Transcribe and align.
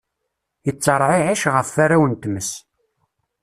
Itteṛɛiɛic 0.69 1.43
ɣef 1.55 1.69
warraw 1.75 2.03
n 2.05 2.13
tmes. 2.21 2.49